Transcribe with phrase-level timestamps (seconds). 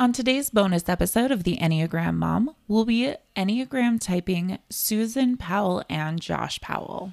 [0.00, 6.18] On today's bonus episode of the Enneagram Mom, we'll be Enneagram typing Susan Powell and
[6.18, 7.12] Josh Powell.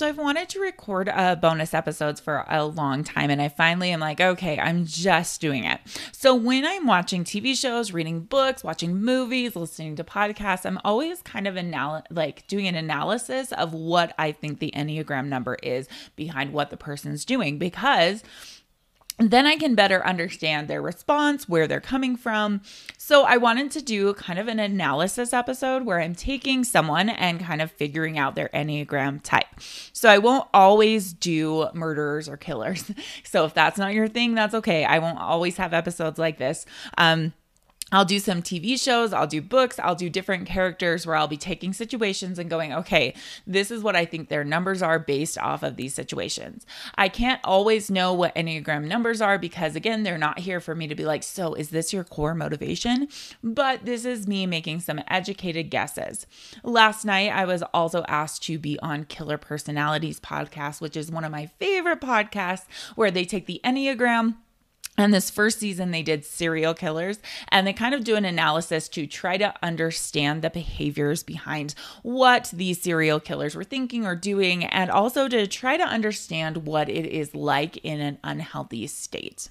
[0.00, 3.90] So I've wanted to record uh, bonus episodes for a long time, and I finally
[3.90, 5.78] am like, okay, I'm just doing it.
[6.10, 11.20] So when I'm watching TV shows, reading books, watching movies, listening to podcasts, I'm always
[11.20, 15.86] kind of anal- like doing an analysis of what I think the Enneagram number is
[16.16, 18.24] behind what the person's doing because
[19.20, 22.62] then I can better understand their response, where they're coming from.
[22.96, 27.40] So, I wanted to do kind of an analysis episode where I'm taking someone and
[27.40, 29.46] kind of figuring out their Enneagram type.
[29.92, 32.90] So, I won't always do murderers or killers.
[33.24, 34.84] So, if that's not your thing, that's okay.
[34.84, 36.66] I won't always have episodes like this.
[36.98, 37.32] Um,
[37.92, 41.36] I'll do some TV shows, I'll do books, I'll do different characters where I'll be
[41.36, 43.14] taking situations and going, okay,
[43.46, 46.64] this is what I think their numbers are based off of these situations.
[46.94, 50.86] I can't always know what Enneagram numbers are because, again, they're not here for me
[50.86, 53.08] to be like, so is this your core motivation?
[53.42, 56.26] But this is me making some educated guesses.
[56.62, 61.24] Last night, I was also asked to be on Killer Personalities podcast, which is one
[61.24, 64.36] of my favorite podcasts where they take the Enneagram
[65.00, 68.88] and this first season, they did serial killers and they kind of do an analysis
[68.90, 74.64] to try to understand the behaviors behind what these serial killers were thinking or doing,
[74.64, 79.48] and also to try to understand what it is like in an unhealthy state.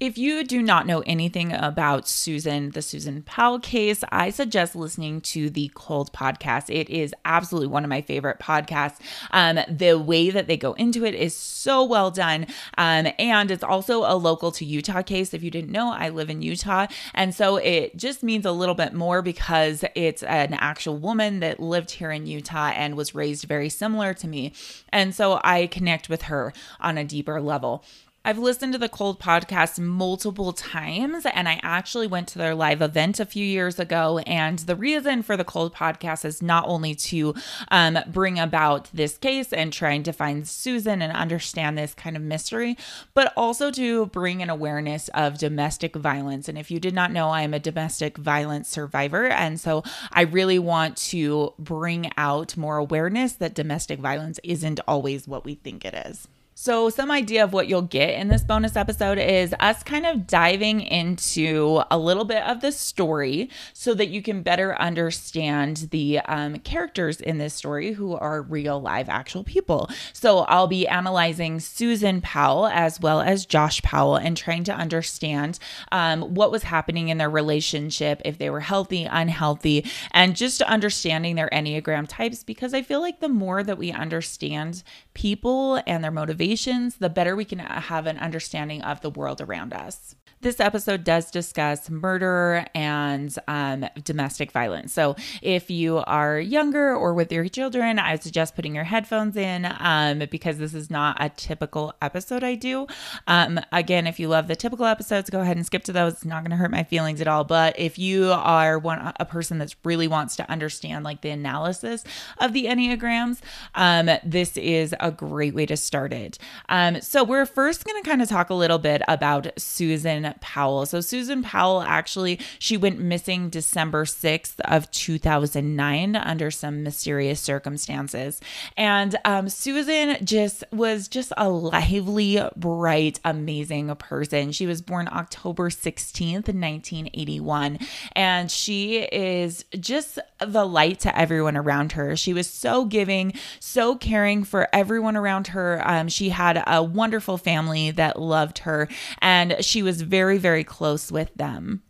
[0.00, 5.20] If you do not know anything about Susan, the Susan Powell case, I suggest listening
[5.22, 6.72] to the Cold podcast.
[6.72, 8.98] It is absolutely one of my favorite podcasts.
[9.32, 12.46] Um, the way that they go into it is so well done.
[12.76, 15.34] Um, and it's also a local to Utah case.
[15.34, 16.86] If you didn't know, I live in Utah.
[17.12, 21.58] And so it just means a little bit more because it's an actual woman that
[21.58, 24.52] lived here in Utah and was raised very similar to me.
[24.90, 27.84] And so I connect with her on a deeper level.
[28.24, 32.82] I've listened to the Cold podcast multiple times, and I actually went to their live
[32.82, 34.18] event a few years ago.
[34.26, 37.34] And the reason for the Cold podcast is not only to
[37.70, 42.22] um, bring about this case and trying to find Susan and understand this kind of
[42.22, 42.76] mystery,
[43.14, 46.48] but also to bring an awareness of domestic violence.
[46.48, 49.28] And if you did not know, I am a domestic violence survivor.
[49.28, 55.28] And so I really want to bring out more awareness that domestic violence isn't always
[55.28, 56.28] what we think it is.
[56.60, 60.26] So, some idea of what you'll get in this bonus episode is us kind of
[60.26, 66.18] diving into a little bit of the story so that you can better understand the
[66.18, 69.88] um, characters in this story who are real, live, actual people.
[70.12, 75.60] So, I'll be analyzing Susan Powell as well as Josh Powell and trying to understand
[75.92, 81.36] um, what was happening in their relationship, if they were healthy, unhealthy, and just understanding
[81.36, 84.82] their Enneagram types because I feel like the more that we understand
[85.18, 89.72] people and their motivations, the better we can have an understanding of the world around
[89.72, 90.14] us.
[90.40, 94.92] This episode does discuss murder and um, domestic violence.
[94.92, 99.66] So, if you are younger or with your children, I suggest putting your headphones in
[99.80, 102.86] um, because this is not a typical episode I do.
[103.26, 106.12] Um, again, if you love the typical episodes, go ahead and skip to those.
[106.12, 107.42] It's not going to hurt my feelings at all.
[107.42, 112.04] But if you are one a person that really wants to understand like the analysis
[112.38, 113.40] of the enneagrams,
[113.74, 116.38] um, this is a great way to start it.
[116.68, 120.86] Um, so we're first going to kind of talk a little bit about Susan Powell.
[120.86, 128.40] So Susan Powell actually she went missing December 6th of 2009 under some mysterious circumstances.
[128.76, 134.52] And um, Susan just was just a lively, bright, amazing person.
[134.52, 137.78] She was born October 16th, 1981,
[138.12, 142.16] and she is just the light to everyone around her.
[142.16, 145.82] She was so giving, so caring for everyone around her.
[145.84, 148.88] Um, she had a wonderful family that loved her,
[149.20, 151.80] and she was very very, very close with them.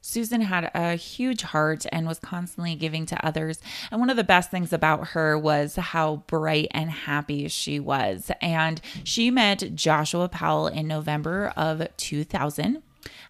[0.00, 3.60] Susan had a huge heart and was constantly giving to others.
[3.92, 8.32] And one of the best things about her was how bright and happy she was.
[8.40, 12.82] And she met Joshua Powell in November of 2000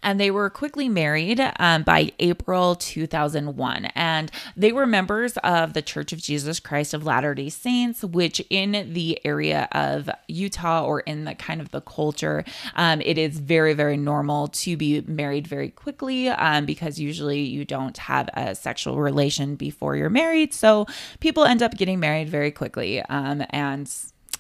[0.02, 3.86] and they were quickly married um, by April 2001.
[3.94, 8.42] And they were members of the Church of Jesus Christ of Latter day Saints, which
[8.50, 12.44] in the area of Utah or in the kind of the culture,
[12.74, 17.64] um, it is very, very normal to be married very quickly um, because usually you
[17.64, 20.52] don't have a sexual relation before you're married.
[20.54, 20.86] So
[21.20, 23.02] people end up getting married very quickly.
[23.02, 23.92] Um, and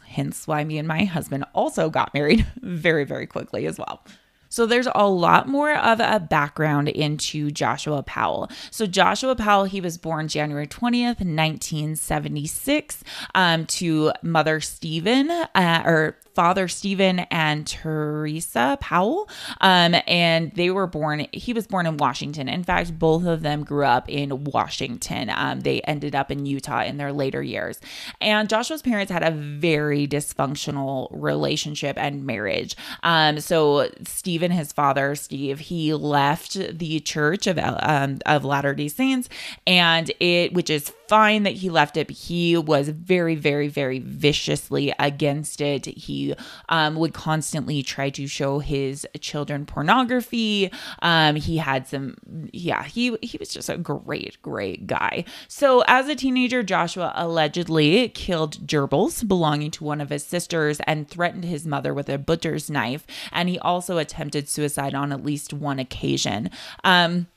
[0.06, 4.02] hence why me and my husband also got married very, very quickly as well.
[4.48, 8.50] So there's a lot more of a background into Joshua Powell.
[8.70, 13.04] So Joshua Powell, he was born January 20th, 1976,
[13.34, 19.28] um, to Mother Stephen, uh, or father Stephen and Teresa Powell.
[19.62, 22.48] Um, and they were born, he was born in Washington.
[22.48, 25.30] In fact, both of them grew up in Washington.
[25.34, 27.80] Um, they ended up in Utah in their later years.
[28.20, 32.76] And Joshua's parents had a very dysfunctional relationship and marriage.
[33.02, 38.88] Um, so Stephen, his father, Steve, he left the church of, um, of Latter day
[38.88, 39.30] Saints,
[39.66, 44.92] and it, which is fine that he left it, he was very, very, very viciously
[44.98, 45.86] against it.
[45.86, 46.34] He
[46.68, 50.70] um, would constantly try to show his children pornography.
[51.02, 52.16] Um, he had some,
[52.52, 55.24] yeah, he he was just a great, great guy.
[55.48, 61.08] So as a teenager, Joshua allegedly killed gerbils belonging to one of his sisters and
[61.08, 63.06] threatened his mother with a butcher's knife.
[63.32, 66.50] And he also attempted suicide on at least one occasion.
[66.84, 67.28] Um,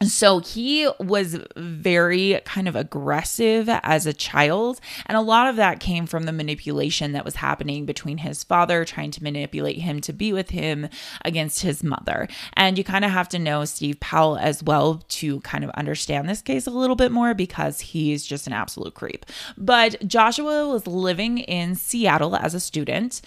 [0.00, 4.80] so he was very kind of aggressive as a child.
[5.06, 8.84] And a lot of that came from the manipulation that was happening between his father,
[8.84, 10.88] trying to manipulate him to be with him
[11.24, 12.28] against his mother.
[12.54, 16.28] And you kind of have to know Steve Powell as well to kind of understand
[16.28, 19.26] this case a little bit more because he's just an absolute creep.
[19.56, 23.20] But Joshua was living in Seattle as a student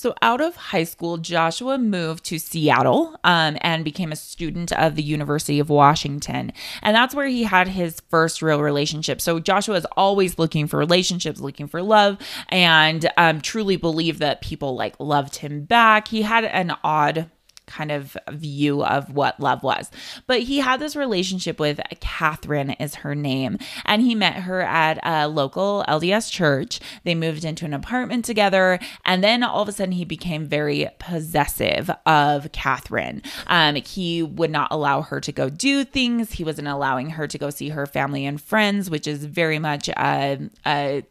[0.00, 4.94] so, out of high school, Joshua moved to Seattle um, and became a student of
[4.94, 6.54] the University of Washington.
[6.82, 9.20] And that's where he had his first real relationship.
[9.20, 12.16] So, Joshua is always looking for relationships, looking for love,
[12.48, 16.08] and um, truly believed that people like loved him back.
[16.08, 17.30] He had an odd
[17.70, 19.90] kind of view of what love was.
[20.26, 24.98] But he had this relationship with Catherine, is her name, and he met her at
[25.04, 26.80] a local LDS church.
[27.04, 30.88] They moved into an apartment together, and then all of a sudden he became very
[30.98, 33.22] possessive of Catherine.
[33.46, 36.32] Um, he would not allow her to go do things.
[36.32, 39.88] He wasn't allowing her to go see her family and friends, which is very much
[39.88, 41.04] a, a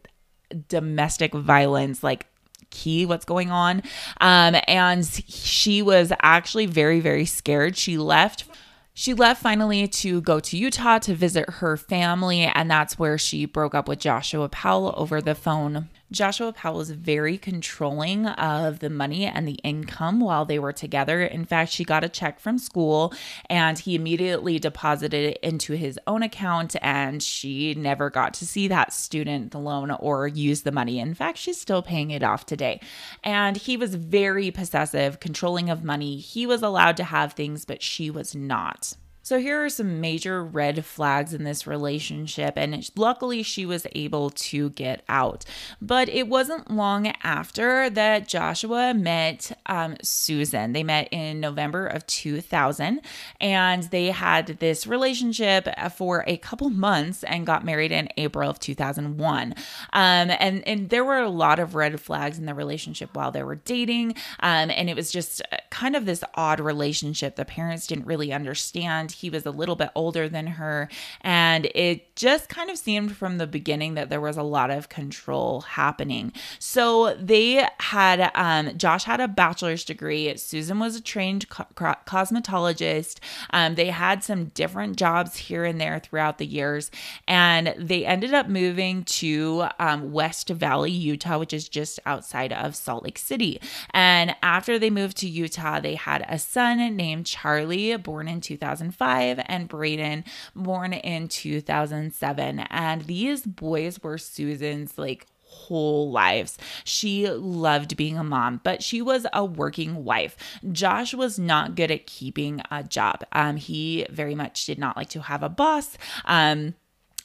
[0.67, 2.25] domestic violence like
[2.69, 3.83] key what's going on.
[4.21, 7.77] Um, and she was actually very, very scared.
[7.77, 8.45] She left.
[8.93, 13.45] She left finally to go to Utah to visit her family, and that's where she
[13.45, 18.89] broke up with Joshua Powell over the phone Joshua Powell was very controlling of the
[18.89, 21.21] money and the income while they were together.
[21.23, 23.13] In fact, she got a check from school
[23.49, 28.67] and he immediately deposited it into his own account, and she never got to see
[28.67, 30.99] that student loan or use the money.
[30.99, 32.81] In fact, she's still paying it off today.
[33.23, 36.17] And he was very possessive, controlling of money.
[36.17, 38.95] He was allowed to have things, but she was not.
[39.29, 44.31] So here are some major red flags in this relationship, and luckily she was able
[44.31, 45.45] to get out.
[45.79, 50.73] But it wasn't long after that Joshua met um, Susan.
[50.73, 53.01] They met in November of 2000,
[53.39, 58.59] and they had this relationship for a couple months and got married in April of
[58.59, 59.53] 2001.
[59.53, 59.55] Um,
[59.93, 63.57] and and there were a lot of red flags in the relationship while they were
[63.57, 67.35] dating, um, and it was just kind of this odd relationship.
[67.35, 70.87] The parents didn't really understand he was a little bit older than her.
[71.21, 74.87] And it just kind of seemed from the beginning that there was a lot of
[74.87, 76.31] control happening.
[76.57, 80.35] So they had, um, Josh had a bachelor's degree.
[80.37, 83.19] Susan was a trained co- cosmetologist.
[83.51, 86.89] Um, they had some different jobs here and there throughout the years.
[87.27, 92.75] And they ended up moving to um, West Valley, Utah, which is just outside of
[92.75, 93.59] Salt Lake City.
[93.93, 99.08] And after they moved to Utah, they had a son named Charlie, born in 2005
[99.09, 100.25] and Braden,
[100.55, 102.59] born in 2007.
[102.59, 106.57] And these boys were Susan's like whole lives.
[106.83, 110.37] She loved being a mom, but she was a working wife.
[110.71, 113.23] Josh was not good at keeping a job.
[113.31, 115.97] Um, he very much did not like to have a boss.
[116.25, 116.75] Um,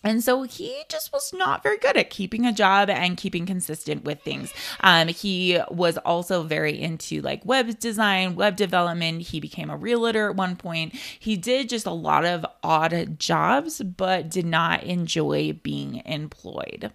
[0.04, 4.04] and so he just was not very good at keeping a job and keeping consistent
[4.04, 4.52] with things.
[4.80, 9.22] Um, he was also very into like web design, web development.
[9.22, 10.94] He became a realtor at one point.
[11.18, 16.92] He did just a lot of odd jobs, but did not enjoy being employed.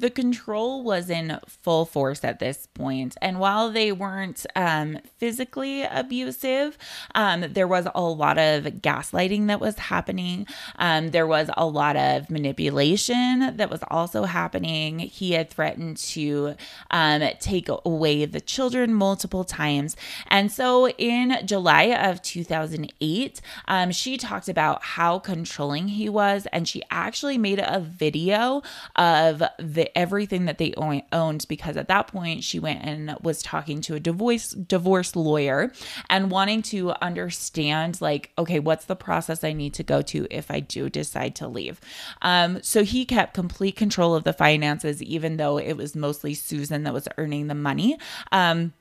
[0.00, 3.18] The control was in full force at this point.
[3.20, 6.78] and while they weren't um, physically abusive,
[7.14, 10.46] um, there was a lot of gaslighting that was happening.
[10.76, 15.00] Um, there was a lot of manipulation that was also happening.
[15.00, 16.54] He had threatened to
[16.90, 19.96] um, take away the children multiple times.
[20.28, 26.66] And so in July of 2008, um, she talked about how controlling he was, and
[26.66, 28.62] she actually made a video
[28.96, 30.72] of the everything that they
[31.12, 35.72] owned because at that point she went and was talking to a divorce divorce lawyer
[36.08, 40.50] and wanting to understand like okay what's the process I need to go to if
[40.50, 41.80] I do decide to leave.
[42.22, 46.84] Um, so he kept complete control of the finances even though it was mostly Susan
[46.84, 47.98] that was earning the money.
[48.32, 48.72] Um,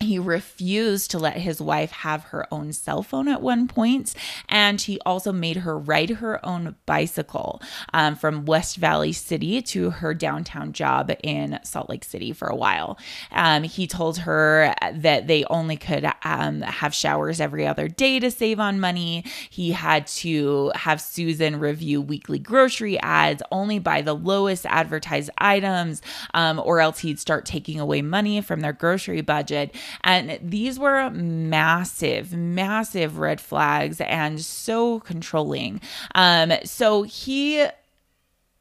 [0.00, 4.14] he refused to let his wife have her own cell phone at one point,
[4.48, 7.62] and he also made her ride her own bicycle
[7.94, 12.54] um, from West Valley City to her downtown job in Salt Lake City for a
[12.54, 12.98] while.
[13.32, 18.30] Um, he told her that they only could um, have showers every other day to
[18.30, 19.24] save on money.
[19.48, 26.02] He had to have Susan review weekly grocery ads, only buy the lowest advertised items,
[26.34, 29.74] um, or else he'd start taking away money from their grocery budget.
[30.02, 35.80] And these were massive, massive red flags and so controlling.
[36.14, 37.66] Um, so he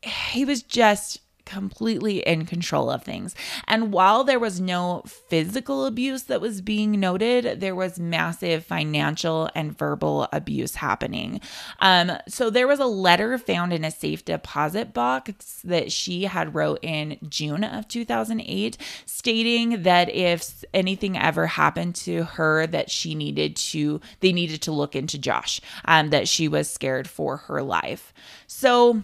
[0.01, 3.36] he was just completely in control of things.
[3.68, 9.50] And while there was no physical abuse that was being noted, there was massive financial
[9.56, 11.40] and verbal abuse happening.
[11.80, 16.56] Um, so there was a letter found in a safe deposit box that she had
[16.56, 23.16] wrote in June of 2008 stating that if anything ever happened to her that she
[23.16, 27.62] needed to they needed to look into Josh, um, that she was scared for her
[27.62, 28.14] life.
[28.48, 29.04] So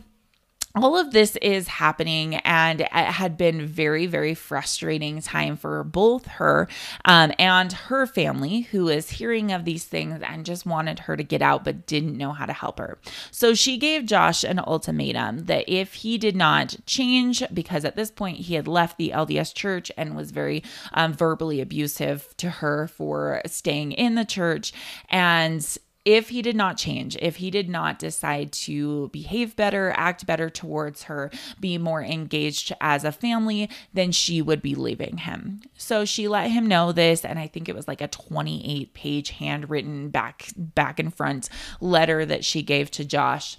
[0.75, 6.25] all of this is happening and it had been very very frustrating time for both
[6.25, 6.67] her
[7.05, 11.23] um, and her family who is hearing of these things and just wanted her to
[11.23, 12.97] get out but didn't know how to help her.
[13.31, 18.11] So she gave josh an ultimatum that if he did not change because at this
[18.11, 20.63] point he had left the lds church and was very
[20.93, 24.73] um, verbally abusive to her for staying in the church
[25.09, 30.25] and if he did not change, if he did not decide to behave better, act
[30.25, 31.29] better towards her,
[31.59, 35.61] be more engaged as a family, then she would be leaving him.
[35.77, 39.29] So she let him know this and I think it was like a 28 page
[39.31, 43.57] handwritten back back and front letter that she gave to Josh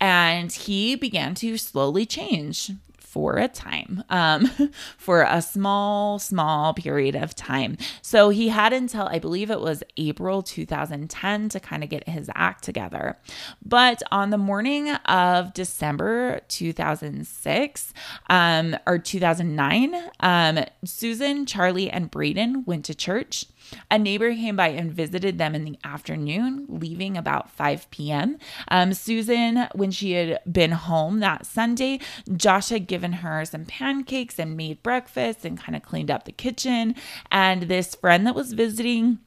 [0.00, 2.70] and he began to slowly change
[3.12, 4.46] for a time, um,
[4.96, 7.76] for a small, small period of time.
[8.00, 12.30] So he had until I believe it was April 2010 to kind of get his
[12.34, 13.18] act together.
[13.62, 17.92] But on the morning of December 2006
[18.30, 23.44] um, or 2009, um, Susan, Charlie, and Braden went to church.
[23.90, 28.38] A neighbor came by and visited them in the afternoon, leaving about 5 p.m.
[28.68, 32.00] Um, Susan, when she had been home that Sunday,
[32.36, 36.32] Josh had given her some pancakes and made breakfast and kind of cleaned up the
[36.32, 36.94] kitchen.
[37.30, 39.18] And this friend that was visiting,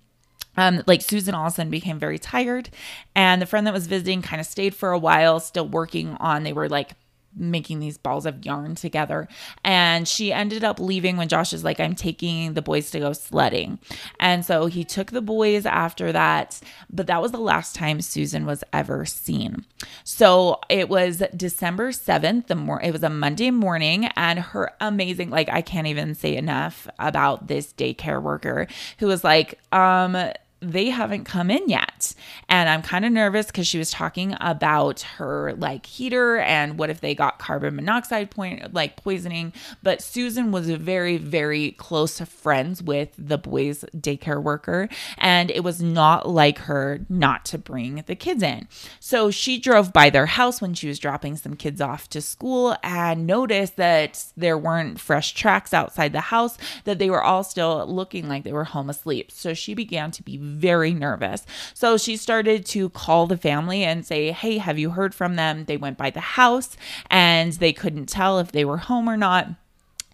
[0.58, 2.70] um, like Susan all of a sudden became very tired,
[3.16, 6.44] and the friend that was visiting kind of stayed for a while, still working on.
[6.44, 6.92] They were like
[7.36, 9.27] making these balls of yarn together.
[9.63, 13.13] And she ended up leaving when Josh is like, I'm taking the boys to go
[13.13, 13.80] sledding.
[14.20, 16.60] And so he took the boys after that.
[16.89, 19.65] But that was the last time Susan was ever seen.
[20.04, 25.30] So it was December 7th, the mor- it was a Monday morning, and her amazing,
[25.30, 28.68] like, I can't even say enough about this daycare worker
[29.00, 30.32] who was like, um,
[30.72, 32.13] they haven't come in yet.
[32.50, 36.89] And I'm kind of nervous because she was talking about her like heater and what
[36.89, 39.53] if they got carbon monoxide point like poisoning.
[39.84, 44.89] But Susan was very, very close friends with the boys' daycare worker.
[45.17, 48.67] And it was not like her not to bring the kids in.
[49.00, 52.75] So she drove by their house when she was dropping some kids off to school
[52.84, 57.86] and noticed that there weren't fresh tracks outside the house, that they were all still
[57.88, 59.31] looking like they were home asleep.
[59.31, 61.46] So she began to be very nervous.
[61.74, 65.66] So she started to call the family and say, Hey, have you heard from them?
[65.66, 66.78] They went by the house
[67.10, 69.50] and they couldn't tell if they were home or not.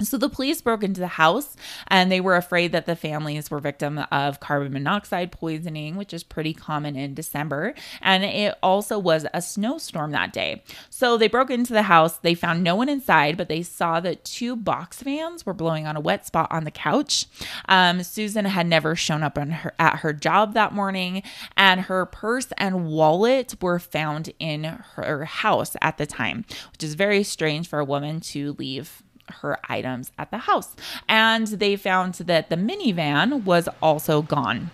[0.03, 1.55] So the police broke into the house
[1.87, 6.23] and they were afraid that the families were victim of carbon monoxide poisoning, which is
[6.23, 10.63] pretty common in December, and it also was a snowstorm that day.
[10.89, 14.25] So they broke into the house, they found no one inside, but they saw that
[14.25, 17.25] two box fans were blowing on a wet spot on the couch.
[17.67, 21.23] Um, Susan had never shown up her, at her job that morning,
[21.55, 26.95] and her purse and wallet were found in her house at the time, which is
[26.95, 30.75] very strange for a woman to leave her items at the house.
[31.07, 34.71] And they found that the minivan was also gone.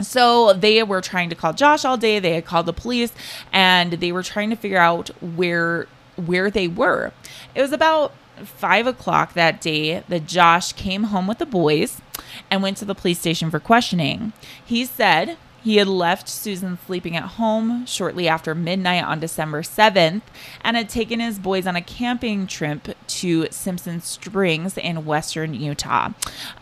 [0.00, 2.18] So they were trying to call Josh all day.
[2.18, 3.12] They had called the police
[3.52, 7.12] and they were trying to figure out where where they were.
[7.54, 8.12] It was about
[8.44, 12.00] five o'clock that day that Josh came home with the boys
[12.50, 14.32] and went to the police station for questioning.
[14.64, 15.36] He said
[15.68, 20.22] He had left Susan sleeping at home shortly after midnight on December 7th
[20.62, 26.12] and had taken his boys on a camping trip to Simpson Springs in western Utah.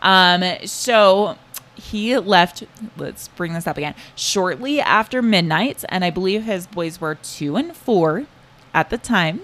[0.01, 1.37] Um, so
[1.75, 2.65] he left,
[2.97, 7.55] let's bring this up again, shortly after midnight, and I believe his boys were two
[7.55, 8.25] and four
[8.73, 9.39] at the time,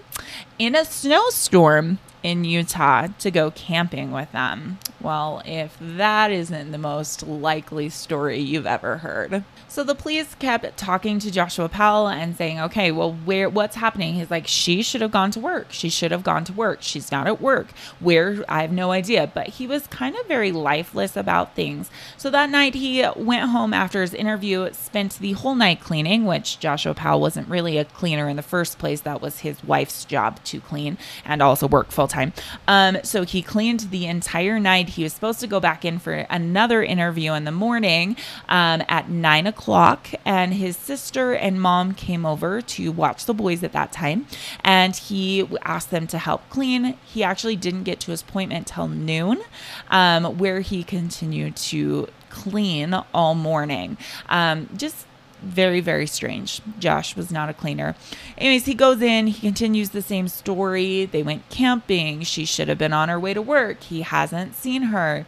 [0.59, 4.79] in a snowstorm in Utah to go camping with them.
[4.99, 9.43] Well, if that isn't the most likely story you've ever heard.
[9.73, 14.13] So the police kept talking to Joshua Powell and saying, "Okay, well, where what's happening?"
[14.13, 15.69] He's like, "She should have gone to work.
[15.71, 16.77] She should have gone to work.
[16.81, 17.69] She's not at work.
[17.99, 18.45] Where?
[18.47, 21.89] I have no idea." But he was kind of very lifeless about things.
[22.17, 26.59] So that night he went home after his interview, spent the whole night cleaning, which
[26.59, 29.01] Joshua Powell wasn't really a cleaner in the first place.
[29.01, 32.31] That was his wife's job to clean and also work full time.
[32.67, 34.89] Um, so he cleaned the entire night.
[34.89, 39.09] He was supposed to go back in for another interview in the morning um, at
[39.09, 43.71] nine o'clock o'clock, and his sister and mom came over to watch the boys at
[43.71, 44.27] that time.
[44.63, 46.97] And he asked them to help clean.
[47.05, 49.41] He actually didn't get to his appointment till noon,
[49.89, 53.97] um, where he continued to clean all morning.
[54.27, 55.05] Um, just
[55.41, 57.97] very very strange josh was not a cleaner
[58.37, 62.77] anyways he goes in he continues the same story they went camping she should have
[62.77, 65.25] been on her way to work he hasn't seen her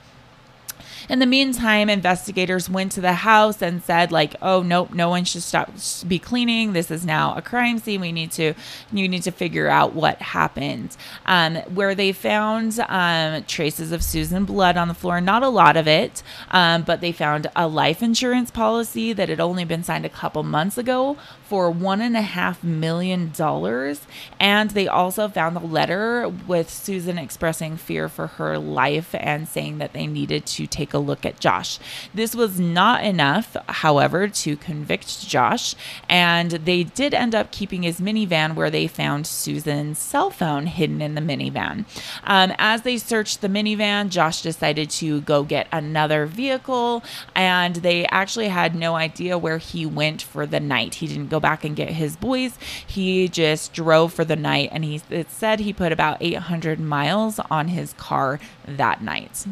[1.09, 5.25] in the meantime, investigators went to the house and said, like, oh nope, no one
[5.25, 5.71] should stop
[6.07, 6.73] be cleaning.
[6.73, 8.01] This is now a crime scene.
[8.01, 8.53] We need to
[8.91, 10.95] you need to figure out what happened.
[11.25, 15.77] Um, where they found um, traces of Susan blood on the floor, not a lot
[15.77, 20.05] of it, um, but they found a life insurance policy that had only been signed
[20.05, 24.01] a couple months ago for one and a half million dollars.
[24.39, 29.77] And they also found a letter with Susan expressing fear for her life and saying
[29.77, 31.79] that they needed to take a look at Josh.
[32.13, 35.75] This was not enough, however, to convict Josh,
[36.09, 41.01] and they did end up keeping his minivan where they found Susan's cell phone hidden
[41.01, 41.85] in the minivan.
[42.23, 47.03] Um, as they searched the minivan, Josh decided to go get another vehicle,
[47.35, 50.95] and they actually had no idea where he went for the night.
[50.95, 52.57] He didn't go back and get his boys.
[52.85, 57.39] He just drove for the night, and he it said he put about 800 miles
[57.51, 59.45] on his car that night.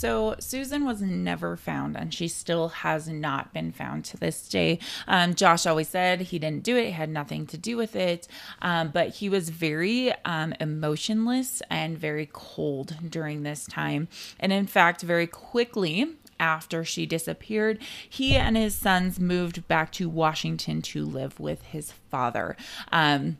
[0.00, 4.78] So Susan was never found, and she still has not been found to this day.
[5.06, 8.26] Um, Josh always said he didn't do it; it had nothing to do with it.
[8.62, 14.66] Um, but he was very um, emotionless and very cold during this time, and in
[14.66, 21.04] fact, very quickly after she disappeared, he and his sons moved back to Washington to
[21.04, 22.56] live with his father.
[22.90, 23.38] Um,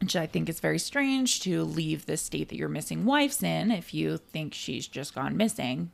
[0.00, 3.70] which I think is very strange to leave the state that your missing wife's in
[3.70, 5.90] if you think she's just gone missing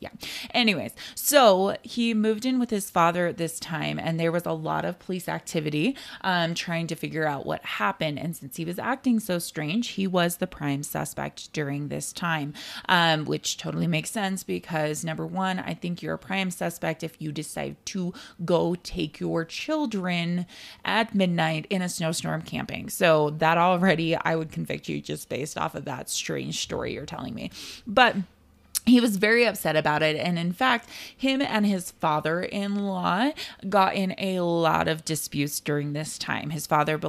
[0.00, 0.10] yeah.
[0.52, 4.52] Anyways, so he moved in with his father at this time, and there was a
[4.52, 8.18] lot of police activity um, trying to figure out what happened.
[8.18, 12.54] And since he was acting so strange, he was the prime suspect during this time,
[12.88, 17.20] um, which totally makes sense because number one, I think you're a prime suspect if
[17.20, 18.12] you decide to
[18.44, 20.46] go take your children
[20.84, 22.88] at midnight in a snowstorm camping.
[22.88, 27.06] So that already, I would convict you just based off of that strange story you're
[27.06, 27.50] telling me.
[27.86, 28.16] But
[28.86, 30.16] he was very upset about it.
[30.16, 33.32] And in fact, him and his father in law
[33.68, 36.50] got in a lot of disputes during this time.
[36.50, 37.00] His father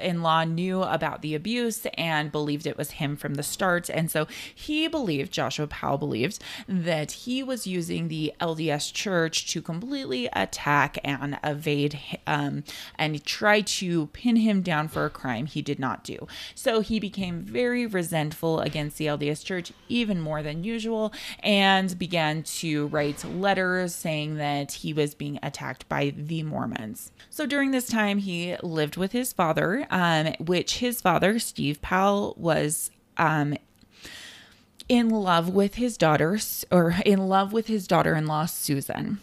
[0.00, 3.90] in law knew about the abuse and believed it was him from the start.
[3.90, 9.60] And so he believed, Joshua Powell believed, that he was using the LDS church to
[9.60, 12.62] completely attack and evade um,
[12.96, 16.28] and try to pin him down for a crime he did not do.
[16.54, 22.42] So he became very resentful against the LDS church, even more than usual and began
[22.42, 27.10] to write letters saying that he was being attacked by the Mormons.
[27.30, 32.34] So during this time, he lived with his father, um, which his father, Steve Powell,
[32.36, 33.56] was um,
[34.88, 36.38] in love with his daughter,
[36.70, 39.20] or in love with his daughter in law, Susan.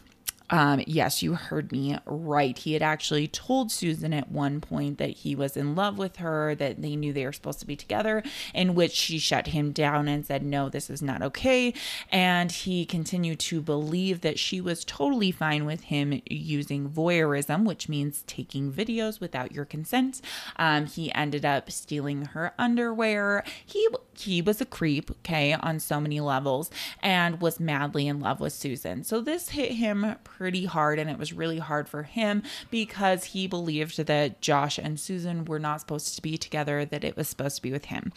[0.51, 2.57] Um, yes, you heard me right.
[2.57, 6.53] He had actually told Susan at one point that he was in love with her,
[6.55, 8.21] that they knew they were supposed to be together,
[8.53, 11.73] in which she shut him down and said, No, this is not okay.
[12.11, 17.87] And he continued to believe that she was totally fine with him using voyeurism, which
[17.87, 20.19] means taking videos without your consent.
[20.57, 23.45] Um, he ended up stealing her underwear.
[23.65, 23.87] He
[24.19, 26.69] he was a creep, okay, on so many levels,
[27.01, 29.03] and was madly in love with Susan.
[29.03, 33.47] So this hit him pretty hard, and it was really hard for him because he
[33.47, 37.57] believed that Josh and Susan were not supposed to be together, that it was supposed
[37.57, 38.11] to be with him.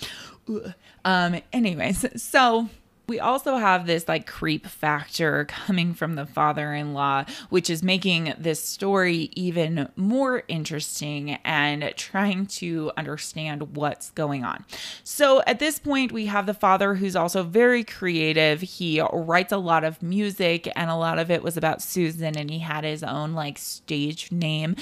[1.04, 2.68] Um, anyways, so
[3.06, 7.82] We also have this like creep factor coming from the father in law, which is
[7.82, 14.64] making this story even more interesting and trying to understand what's going on.
[15.04, 18.60] So at this point, we have the father who's also very creative.
[18.60, 22.50] He writes a lot of music, and a lot of it was about Susan, and
[22.50, 24.76] he had his own like stage name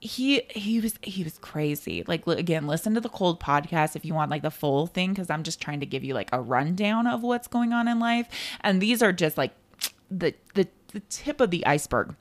[0.00, 2.04] he he was he was crazy.
[2.06, 5.30] Like again listen to the cold podcast if you want like the full thing because
[5.30, 8.28] i'm just trying to give you like a rundown of what's going on in life.
[8.60, 9.52] And these are just like
[10.10, 12.14] the the, the tip of the iceberg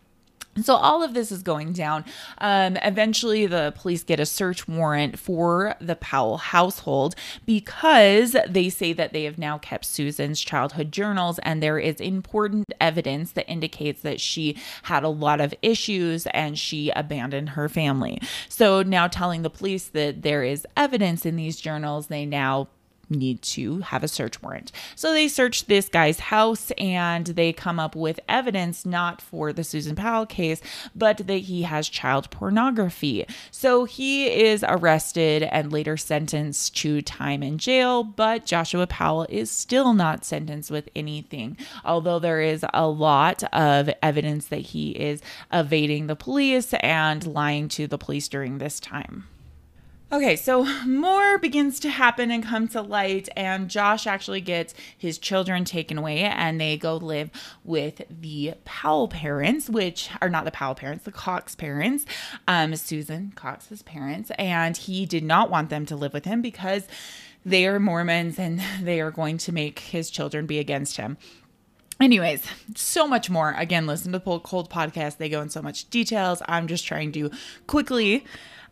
[0.64, 2.06] so all of this is going down.
[2.40, 7.16] Um, eventually, the police get a search warrant for the Powell household
[7.46, 12.66] because they say that they have now kept Susan's childhood journals, and there is important
[12.80, 18.22] evidence that indicates that she had a lot of issues and she abandoned her family.
[18.50, 22.68] So now, telling the police that there is evidence in these journals, they now
[23.10, 24.72] need to have a search warrant.
[24.96, 29.64] So they search this guy's house and they come up with evidence not for the
[29.64, 30.62] Susan Powell case,
[30.96, 33.26] but that he has child pornography.
[33.52, 39.50] So he is arrested and later sentenced to time in jail, but Joshua Powell is
[39.50, 45.22] still not sentenced with anything, although there is a lot of evidence that he is
[45.52, 49.28] evading the police and lying to the police during this time.
[50.10, 55.18] Okay, so more begins to happen and come to light, and Josh actually gets his
[55.18, 57.30] children taken away and they go live
[57.64, 62.06] with the Powell parents, which are not the Powell parents, the Cox parents,
[62.48, 64.32] um, Susan Cox's parents.
[64.38, 66.88] And he did not want them to live with him because
[67.46, 71.18] they are Mormons and they are going to make his children be against him.
[72.00, 72.44] Anyways,
[72.76, 73.56] so much more.
[73.58, 75.18] Again, listen to the Cold podcast.
[75.18, 76.44] They go in so much details.
[76.48, 77.32] I'm just trying to
[77.66, 78.24] quickly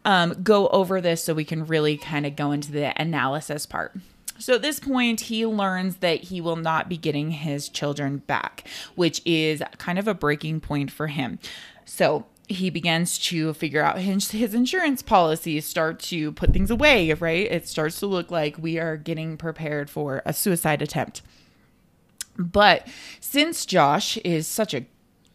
[0.05, 3.95] um, go over this so we can really kind of go into the analysis part.
[4.37, 8.67] So at this point, he learns that he will not be getting his children back,
[8.95, 11.39] which is kind of a breaking point for him.
[11.85, 17.11] So he begins to figure out his, his insurance policies, start to put things away,
[17.13, 17.49] right?
[17.49, 21.21] It starts to look like we are getting prepared for a suicide attempt.
[22.37, 22.87] But
[23.19, 24.85] since Josh is such a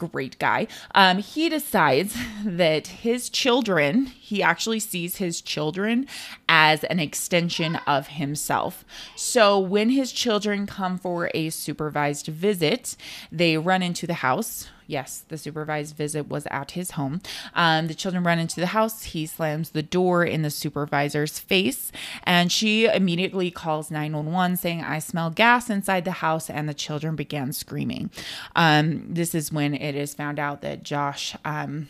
[0.08, 0.66] great guy.
[0.94, 6.06] Um, he decides that his children, he actually sees his children
[6.48, 8.84] as an extension of himself.
[9.16, 12.96] So when his children come for a supervised visit,
[13.30, 17.20] they run into the house Yes, the supervised visit was at his home.
[17.54, 19.04] Um, the children run into the house.
[19.04, 21.92] He slams the door in the supervisor's face,
[22.24, 27.14] and she immediately calls 911 saying, I smell gas inside the house, and the children
[27.14, 28.10] began screaming.
[28.56, 31.36] Um, this is when it is found out that Josh.
[31.44, 31.88] Um,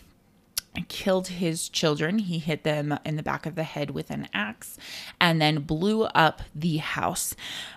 [0.88, 2.18] killed his children.
[2.18, 4.78] He hit them in the back of the head with an axe
[5.20, 7.34] and then blew up the house,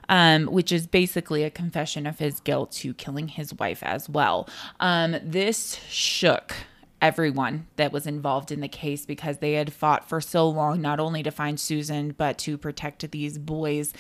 [0.09, 4.47] um, which is basically a confession of his guilt to killing his wife as well.
[4.79, 6.53] Um, this shook
[7.01, 11.01] everyone that was involved in the case because they had fought for so long not
[11.01, 13.91] only to find Susan but to protect these boys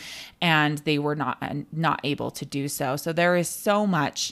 [0.41, 1.37] and they were not
[1.73, 2.95] not able to do so.
[2.95, 4.31] So there is so much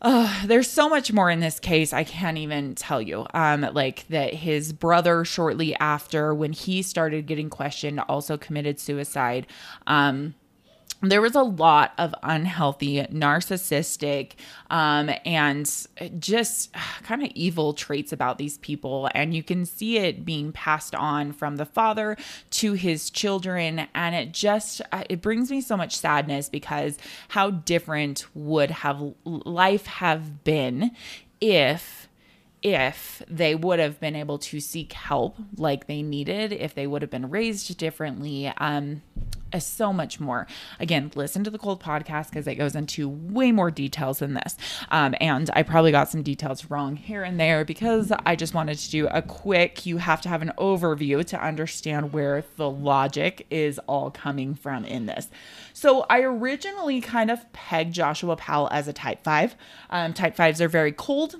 [0.00, 1.92] uh, there's so much more in this case.
[1.92, 3.26] I can't even tell you.
[3.34, 9.46] Um, like that his brother, shortly after when he started getting questioned, also committed suicide.
[9.86, 10.34] Um,
[11.00, 14.32] there was a lot of unhealthy, narcissistic,
[14.70, 15.86] um, and
[16.18, 16.72] just
[17.04, 19.08] kind of evil traits about these people.
[19.14, 22.16] And you can see it being passed on from the father
[22.50, 23.86] to his children.
[23.94, 29.14] And it just, uh, it brings me so much sadness because how different would have
[29.24, 30.90] life have been
[31.40, 32.08] if
[32.60, 37.02] if they would have been able to seek help like they needed, if they would
[37.02, 39.00] have been raised differently, um,
[39.52, 40.46] uh, so much more.
[40.80, 44.56] Again, listen to the cold podcast because it goes into way more details than this.
[44.90, 48.78] Um, and I probably got some details wrong here and there because I just wanted
[48.78, 53.46] to do a quick, you have to have an overview to understand where the logic
[53.50, 55.28] is all coming from in this.
[55.72, 59.56] So I originally kind of pegged Joshua Powell as a type five.
[59.90, 61.36] Um, type fives are very cold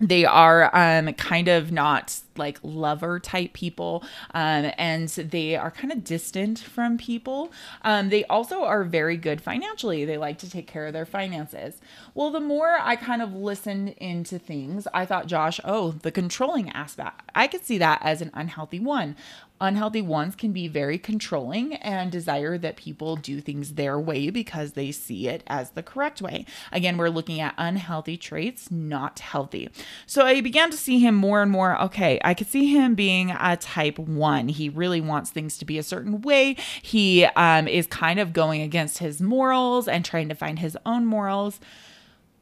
[0.00, 4.02] they are um, kind of not like lover type people
[4.34, 9.40] um, and they are kind of distant from people um, they also are very good
[9.40, 11.80] financially they like to take care of their finances
[12.14, 16.68] well the more i kind of listened into things i thought josh oh the controlling
[16.70, 19.14] aspect i could see that as an unhealthy one
[19.62, 24.72] Unhealthy ones can be very controlling and desire that people do things their way because
[24.72, 26.46] they see it as the correct way.
[26.72, 29.68] Again, we're looking at unhealthy traits, not healthy.
[30.06, 31.78] So I began to see him more and more.
[31.82, 34.48] Okay, could see him being a type one.
[34.48, 36.56] He really wants things to be a certain way.
[36.82, 41.06] He um, is kind of going against his morals and trying to find his own
[41.06, 41.60] morals.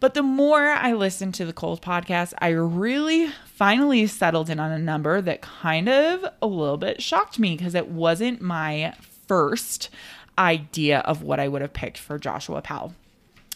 [0.00, 4.70] But the more I listened to the Cold podcast, I really finally settled in on
[4.70, 8.94] a number that kind of a little bit shocked me because it wasn't my
[9.26, 9.90] first
[10.38, 12.94] idea of what I would have picked for Joshua Powell.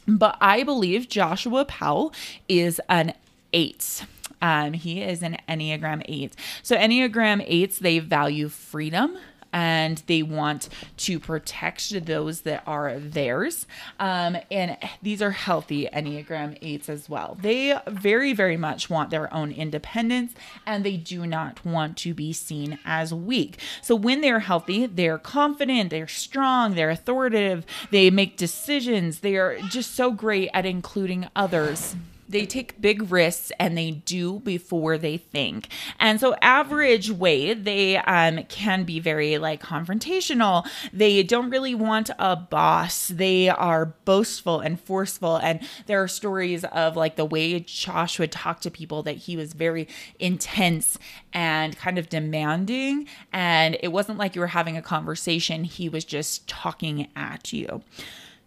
[0.09, 2.13] But I believe Joshua Powell
[2.49, 3.15] is an
[3.53, 4.05] eight.
[4.43, 6.37] Um, he is an Enneagram 8.
[6.63, 9.17] So, Enneagram 8s, they value freedom
[9.53, 13.67] and they want to protect those that are theirs.
[14.01, 17.37] Um, and these are healthy Enneagram 8s as well.
[17.41, 20.33] They very, very much want their own independence
[20.67, 23.59] and they do not want to be seen as weak.
[23.83, 29.59] So when they're healthy, they're confident, they're strong, they're authoritative, they make decisions, they are
[29.69, 31.95] just so great at including others
[32.33, 35.69] they take big risks and they do before they think.
[36.01, 40.67] And so, average way, they um, can be very like confrontational.
[40.93, 43.09] They don't really want a boss.
[43.09, 45.37] They are boastful and forceful.
[45.37, 49.37] And there are stories of like the way Josh would talk to people that he
[49.37, 49.87] was very
[50.19, 50.99] intense
[51.33, 53.07] and kind of demanding.
[53.33, 57.83] And it wasn't like you were having a conversation, he was just talking at you.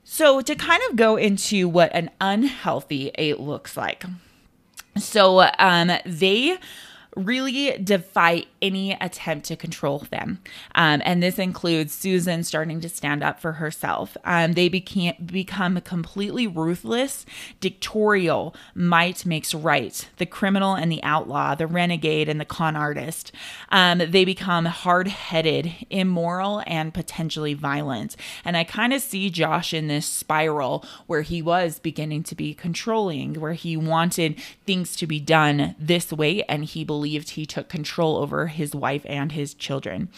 [0.08, 4.06] So, to kind of go into what an unhealthy eight looks like.
[4.98, 6.60] So, um, they
[7.16, 10.40] really defy any attempt to control them.
[10.74, 14.18] Um, and this includes Susan starting to stand up for herself.
[14.24, 17.26] Um, they became, become completely ruthless,
[17.60, 18.56] dictatorial.
[18.74, 20.10] Might makes right.
[20.18, 23.32] The criminal and the outlaw, the renegade and the con artist.
[23.70, 28.16] Um, they become hard headed, immoral, and potentially violent.
[28.44, 32.54] And I kind of see Josh in this spiral where he was beginning to be
[32.54, 37.70] controlling, where he wanted things to be done this way and he believed he took
[37.70, 40.10] control over his wife and his children.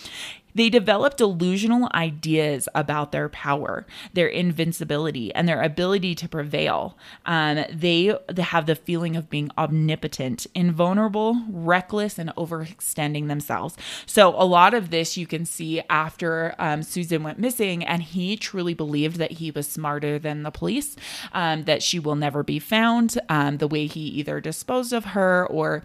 [0.58, 6.97] They developed delusional ideas about their power, their invincibility, and their ability to prevail.
[7.28, 13.78] Um, they, they have the feeling of being omnipotent, invulnerable, reckless, and overextending themselves.
[14.08, 18.36] So, a lot of this you can see after um, Susan went missing, and he
[18.36, 20.95] truly believed that he was smarter than the police,
[21.34, 23.19] um, that she will never be found.
[23.30, 25.84] Um, the way he either disposed of her or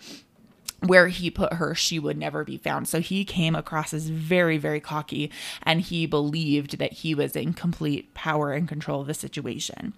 [0.83, 2.89] where he put her, she would never be found.
[2.89, 5.31] So he came across as very, very cocky
[5.63, 9.93] and he believed that he was in complete power and control of the situation.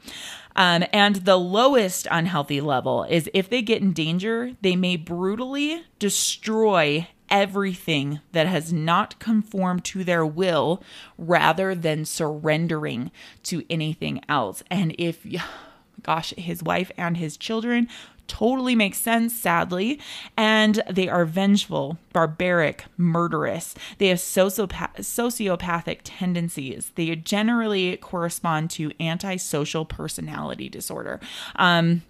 [0.56, 5.84] Um, and the lowest unhealthy level is if they get in danger, they may brutally
[5.98, 10.82] destroy everything that has not conformed to their will
[11.18, 13.10] rather than surrendering
[13.42, 14.62] to anything else.
[14.70, 15.26] And if,
[16.02, 17.88] gosh, his wife and his children
[18.26, 20.00] totally makes sense, sadly.
[20.36, 23.74] And they are vengeful, barbaric, murderous.
[23.98, 26.92] They have sociopath- sociopathic tendencies.
[26.94, 31.20] They generally correspond to antisocial personality disorder.
[31.56, 32.02] Um,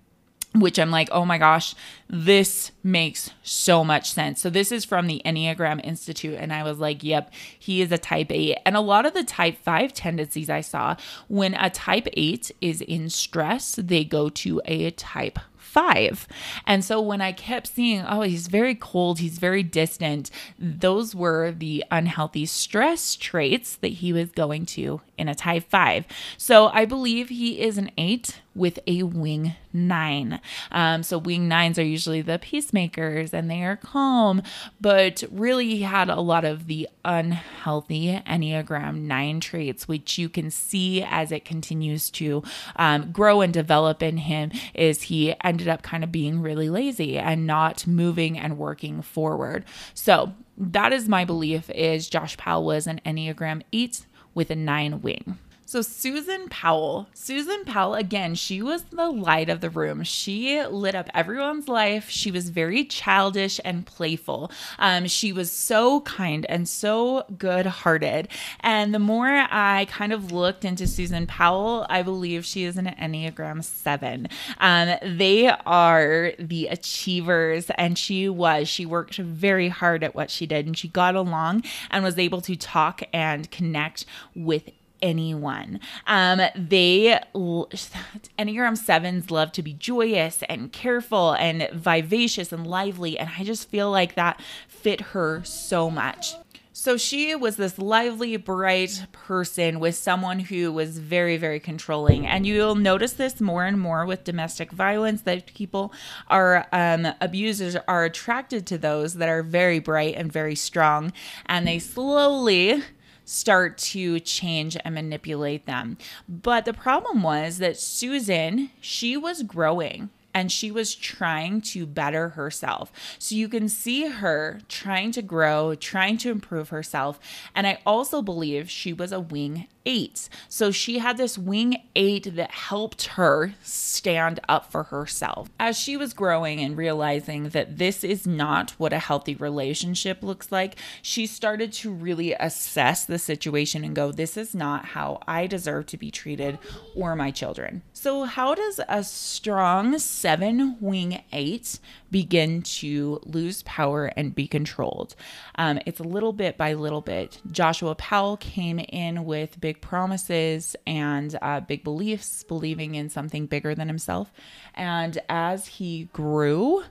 [0.55, 1.75] which I'm like, oh my gosh,
[2.09, 4.41] this makes so much sense.
[4.41, 6.37] So, this is from the Enneagram Institute.
[6.39, 8.59] And I was like, yep, he is a type eight.
[8.65, 10.97] And a lot of the type five tendencies I saw,
[11.27, 15.41] when a type eight is in stress, they go to a type
[15.75, 16.29] five.
[16.67, 21.51] And so when I kept seeing, oh, he's very cold, he's very distant, those were
[21.51, 26.05] the unhealthy stress traits that he was going to in a type five.
[26.37, 30.41] So I believe he is an eight with a wing nine.
[30.71, 34.43] Um, so wing nines are usually the peacemakers and they are calm,
[34.81, 40.51] but really he had a lot of the unhealthy Enneagram nine traits, which you can
[40.51, 42.45] see as it continues to
[42.77, 44.53] um, grow and develop in him.
[44.73, 49.65] Is he ended up kind of being really lazy and not moving and working forward.
[49.95, 51.69] So that is my belief.
[51.71, 55.39] Is Josh Powell was an Enneagram eight with a nine wing.
[55.75, 60.05] So, Susan Powell, Susan Powell, again, she was the light of the room.
[60.05, 62.09] She lit up everyone's life.
[62.09, 64.53] She was very childish and playful.
[64.79, 68.29] Um, she was so kind and so good hearted.
[68.61, 72.95] And the more I kind of looked into Susan Powell, I believe she is an
[72.97, 74.29] Enneagram 7.
[74.59, 78.69] Um, they are the achievers, and she was.
[78.69, 82.43] She worked very hard at what she did, and she got along and was able
[82.43, 84.07] to talk and connect
[84.37, 84.71] with
[85.03, 85.81] anyone.
[86.07, 93.31] Um, they Enneagram sevens love to be joyous and careful and vivacious and lively, and
[93.39, 96.35] I just feel like that fit her so much.
[96.77, 102.27] So she was this lively, bright person with someone who was very, very controlling.
[102.27, 105.93] And you'll notice this more and more with domestic violence that people
[106.27, 111.13] are, um, abusers are attracted to those that are very bright and very strong.
[111.47, 112.83] And they slowly
[113.25, 115.99] start to change and manipulate them.
[116.29, 122.31] But the problem was that Susan, she was growing and she was trying to better
[122.31, 122.91] herself.
[123.19, 127.21] So you can see her trying to grow, trying to improve herself.
[127.55, 130.29] And I also believe she was a wing eight.
[130.49, 135.51] So she had this wing eight that helped her stand up for herself.
[135.59, 140.51] As she was growing and realizing that this is not what a healthy relationship looks
[140.51, 145.47] like, she started to really assess the situation and go, This is not how I
[145.47, 146.59] deserve to be treated
[146.95, 147.83] or my children.
[147.93, 151.79] So, how does a strong seven wing eight
[152.11, 155.15] begin to lose power and be controlled?
[155.57, 157.41] Um, it's a little bit by little bit.
[157.51, 163.47] Joshua Powell came in with big big promises and uh, big beliefs, believing in something
[163.47, 164.33] bigger than himself.
[164.75, 166.85] And as he grew,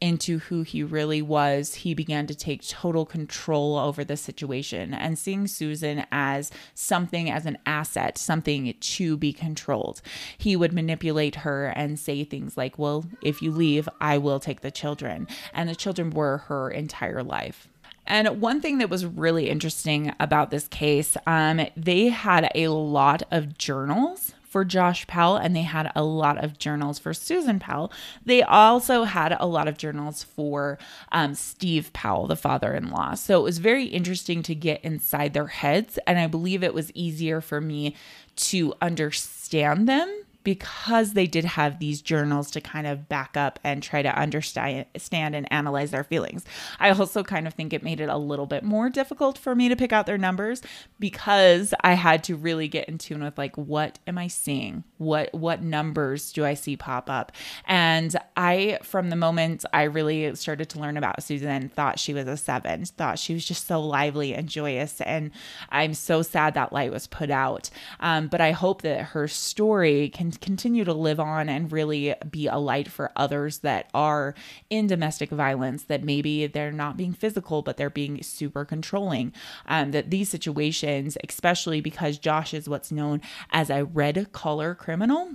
[0.00, 5.18] into who he really was, he began to take total control over the situation and
[5.18, 10.02] seeing Susan as something, as an asset, something to be controlled.
[10.36, 14.60] He would manipulate her and say things like, Well, if you leave, I will take
[14.60, 15.26] the children.
[15.54, 17.68] And the children were her entire life.
[18.06, 23.22] And one thing that was really interesting about this case, um, they had a lot
[23.30, 27.90] of journals for Josh Powell and they had a lot of journals for Susan Powell.
[28.24, 30.78] They also had a lot of journals for
[31.10, 33.14] um, Steve Powell, the father in law.
[33.14, 35.98] So it was very interesting to get inside their heads.
[36.06, 37.96] And I believe it was easier for me
[38.36, 43.82] to understand them because they did have these journals to kind of back up and
[43.82, 46.44] try to understand and analyze their feelings.
[46.78, 49.70] I also kind of think it made it a little bit more difficult for me
[49.70, 50.60] to pick out their numbers
[51.00, 54.84] because I had to really get in tune with like what am I seeing?
[54.98, 57.32] What what numbers do I see pop up?
[57.66, 62.28] And I from the moment I really started to learn about Susan thought she was
[62.28, 65.30] a 7, thought she was just so lively and joyous and
[65.70, 67.70] I'm so sad that light was put out.
[68.00, 72.46] Um, but I hope that her story can continue to live on and really be
[72.46, 74.34] a light for others that are
[74.70, 79.32] in domestic violence, that maybe they're not being physical, but they're being super controlling.
[79.66, 83.20] Um, that these situations, especially because Josh is what's known
[83.50, 85.30] as a red collar criminal,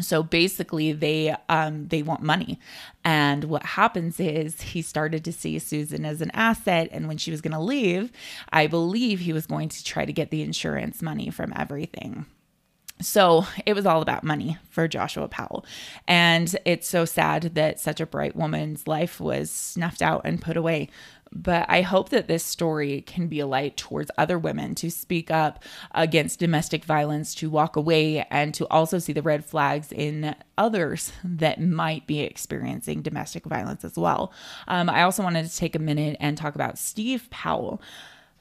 [0.00, 2.58] so basically they um they want money.
[3.04, 6.88] And what happens is he started to see susan as an asset.
[6.92, 8.12] And when she was going to leave
[8.52, 12.26] i believe he was going to try to get the insurance money from everything
[13.00, 15.64] so it was all about money for Joshua Powell.
[16.06, 20.56] And it's so sad that such a bright woman's life was snuffed out and put
[20.56, 20.88] away.
[21.32, 25.30] But I hope that this story can be a light towards other women to speak
[25.30, 30.34] up against domestic violence, to walk away, and to also see the red flags in
[30.58, 34.32] others that might be experiencing domestic violence as well.
[34.66, 37.80] Um, I also wanted to take a minute and talk about Steve Powell.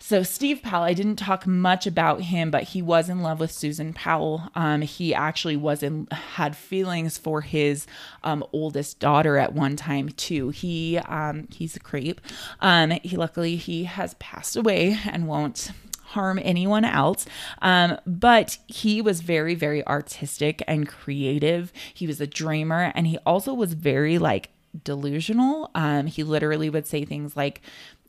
[0.01, 3.51] So Steve Powell, I didn't talk much about him, but he was in love with
[3.51, 4.49] Susan Powell.
[4.55, 7.85] Um, he actually was in had feelings for his
[8.23, 10.49] um, oldest daughter at one time too.
[10.49, 12.21] He um, he's a creep.
[12.61, 15.71] Um, he luckily he has passed away and won't
[16.05, 17.25] harm anyone else.
[17.61, 21.71] Um, but he was very, very artistic and creative.
[21.93, 24.49] He was a dreamer, and he also was very like
[24.83, 25.71] delusional.
[25.75, 27.61] Um, he literally would say things like,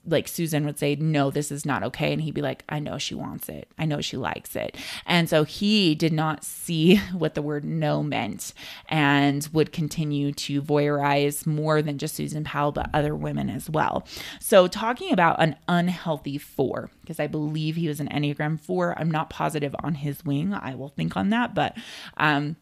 [0.06, 2.12] like Susan would say, No, this is not okay.
[2.12, 3.68] And he'd be like, I know she wants it.
[3.78, 4.76] I know she likes it.
[5.06, 8.52] And so he did not see what the word no meant
[8.88, 14.06] and would continue to voyeurize more than just Susan Powell, but other women as well.
[14.40, 18.98] So, talking about an unhealthy four, because I believe he was an Enneagram four.
[18.98, 20.54] I'm not positive on his wing.
[20.54, 21.54] I will think on that.
[21.54, 21.76] But,
[22.16, 22.56] um,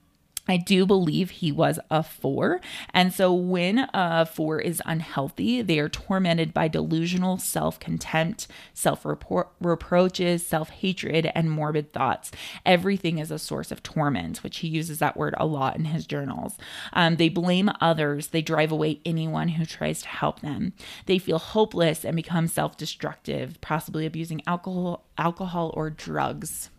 [0.48, 2.60] I do believe he was a four.
[2.94, 9.04] And so when a four is unhealthy, they are tormented by delusional self contempt, self
[9.04, 12.30] reproaches, self hatred, and morbid thoughts.
[12.64, 16.06] Everything is a source of torment, which he uses that word a lot in his
[16.06, 16.56] journals.
[16.94, 20.72] Um, they blame others, they drive away anyone who tries to help them.
[21.06, 26.70] They feel hopeless and become self destructive, possibly abusing alcohol, alcohol or drugs.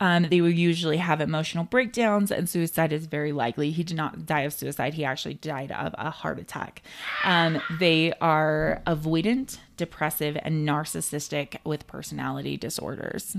[0.00, 3.70] Um, they would usually have emotional breakdowns, and suicide is very likely.
[3.70, 6.82] He did not die of suicide, he actually died of a heart attack.
[7.24, 13.36] Um, they are avoidant, depressive, and narcissistic with personality disorders.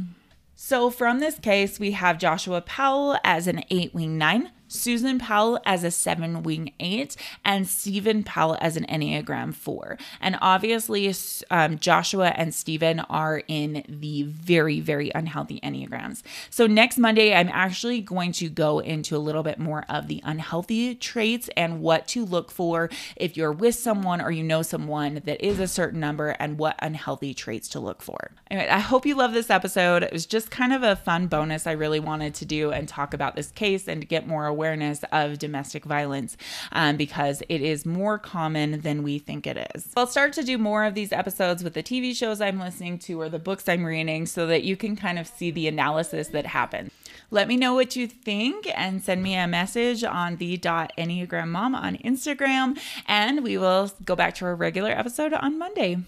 [0.56, 5.60] So, from this case, we have Joshua Powell as an eight wing nine, Susan Powell
[5.66, 9.98] as a seven wing eight, and Stephen Powell as an Enneagram four.
[10.22, 11.14] And obviously,
[11.52, 16.22] um, Joshua and Stephen are in the very, very unhealthy Enneagrams.
[16.50, 20.22] So next Monday, I'm actually going to go into a little bit more of the
[20.24, 25.22] unhealthy traits and what to look for if you're with someone or you know someone
[25.26, 28.32] that is a certain number and what unhealthy traits to look for.
[28.52, 30.04] Anyway, I hope you love this episode.
[30.04, 33.14] It was just kind of a fun bonus I really wanted to do and talk
[33.14, 36.36] about this case and to get more awareness of domestic violence
[36.74, 39.88] um, because it is more common than we think it is.
[39.96, 43.22] I'll start to do more of these episodes with the TV shows I'm listening to
[43.22, 46.48] or the books I'm reading so that you can kind of see the analysis that
[46.48, 46.92] happens.
[47.32, 51.74] Let me know what you think and send me a message on the Enneagram Mom
[51.74, 56.00] on Instagram, and we will go back to our regular episode on Monday.